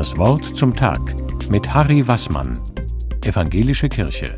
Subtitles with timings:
[0.00, 1.14] Das Wort zum Tag
[1.50, 2.58] mit Harry Wassmann,
[3.22, 4.34] Evangelische Kirche.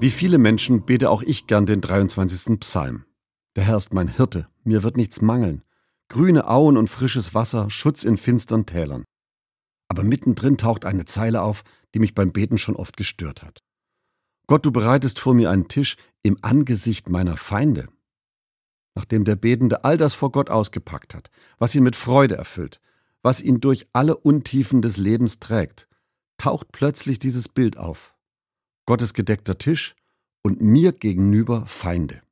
[0.00, 2.58] Wie viele Menschen bete auch ich gern den 23.
[2.58, 3.04] Psalm.
[3.54, 5.62] Der Herr ist mein Hirte, mir wird nichts mangeln.
[6.08, 9.04] Grüne Auen und frisches Wasser, Schutz in finstern Tälern.
[9.86, 11.62] Aber mittendrin taucht eine Zeile auf,
[11.94, 13.60] die mich beim Beten schon oft gestört hat.
[14.48, 15.94] Gott, du bereitest vor mir einen Tisch
[16.24, 17.86] im Angesicht meiner Feinde.
[18.96, 22.80] Nachdem der Betende all das vor Gott ausgepackt hat, was ihn mit Freude erfüllt,
[23.22, 25.88] was ihn durch alle Untiefen des Lebens trägt,
[26.36, 28.14] taucht plötzlich dieses Bild auf.
[28.86, 29.94] Gottes gedeckter Tisch
[30.42, 32.22] und mir gegenüber Feinde.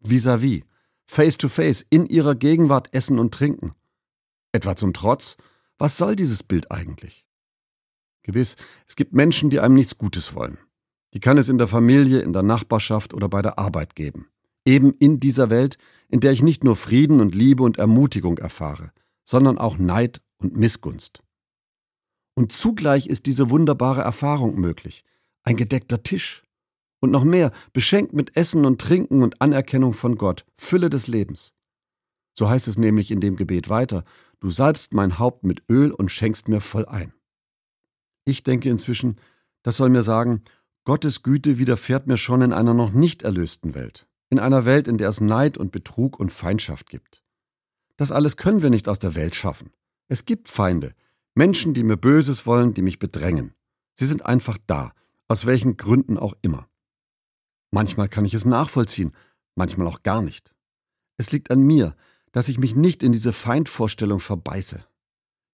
[0.00, 0.62] Vis-à-vis,
[1.04, 3.72] face to face, in ihrer Gegenwart essen und trinken.
[4.52, 5.36] Etwa zum Trotz,
[5.78, 7.26] was soll dieses Bild eigentlich?
[8.22, 10.58] Gewiss, es gibt Menschen, die einem nichts Gutes wollen.
[11.12, 14.28] Die kann es in der Familie, in der Nachbarschaft oder bei der Arbeit geben.
[14.64, 15.76] Eben in dieser Welt,
[16.08, 18.92] in der ich nicht nur Frieden und Liebe und Ermutigung erfahre,
[19.24, 21.22] sondern auch Neid und Missgunst.
[22.34, 25.04] Und zugleich ist diese wunderbare Erfahrung möglich.
[25.44, 26.44] Ein gedeckter Tisch.
[27.00, 31.52] Und noch mehr, beschenkt mit Essen und Trinken und Anerkennung von Gott, Fülle des Lebens.
[32.34, 34.04] So heißt es nämlich in dem Gebet weiter,
[34.40, 37.12] du salbst mein Haupt mit Öl und schenkst mir voll ein.
[38.24, 39.16] Ich denke inzwischen,
[39.62, 40.42] das soll mir sagen,
[40.84, 44.96] Gottes Güte widerfährt mir schon in einer noch nicht erlösten Welt, in einer Welt, in
[44.96, 47.21] der es Neid und Betrug und Feindschaft gibt.
[47.96, 49.70] Das alles können wir nicht aus der Welt schaffen.
[50.08, 50.94] Es gibt Feinde,
[51.34, 53.54] Menschen, die mir Böses wollen, die mich bedrängen.
[53.94, 54.92] Sie sind einfach da,
[55.28, 56.68] aus welchen Gründen auch immer.
[57.70, 59.12] Manchmal kann ich es nachvollziehen,
[59.54, 60.54] manchmal auch gar nicht.
[61.16, 61.96] Es liegt an mir,
[62.32, 64.84] dass ich mich nicht in diese Feindvorstellung verbeiße.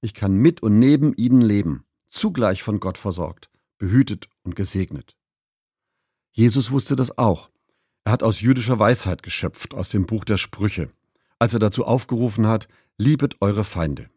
[0.00, 5.17] Ich kann mit und neben ihnen leben, zugleich von Gott versorgt, behütet und gesegnet.
[6.33, 7.50] Jesus wusste das auch.
[8.05, 10.91] Er hat aus jüdischer Weisheit geschöpft, aus dem Buch der Sprüche,
[11.39, 14.11] als er dazu aufgerufen hat, liebet eure Feinde.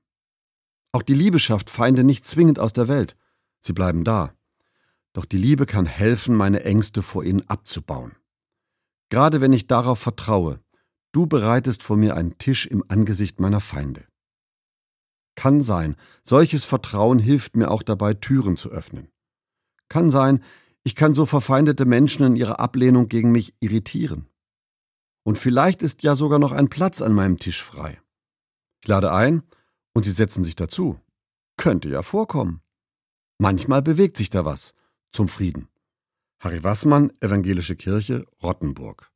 [0.92, 3.16] Auch die Liebe schafft Feinde nicht zwingend aus der Welt,
[3.60, 4.34] sie bleiben da.
[5.14, 8.16] Doch die Liebe kann helfen, meine Ängste vor ihnen abzubauen.
[9.10, 10.60] Gerade wenn ich darauf vertraue,
[11.12, 14.06] du bereitest vor mir einen Tisch im Angesicht meiner Feinde.
[15.36, 19.10] Kann sein, solches Vertrauen hilft mir auch dabei, Türen zu öffnen.
[19.90, 20.44] Kann sein,
[20.84, 24.28] ich kann so verfeindete Menschen in ihrer Ablehnung gegen mich irritieren.
[25.24, 28.02] Und vielleicht ist ja sogar noch ein Platz an meinem Tisch frei.
[28.82, 29.44] Ich lade ein
[29.94, 31.00] und sie setzen sich dazu.
[31.58, 32.62] Könnte ja vorkommen.
[33.38, 34.74] Manchmal bewegt sich da was
[35.12, 35.68] zum Frieden.
[36.40, 39.11] Harry Wassmann, Evangelische Kirche, Rottenburg.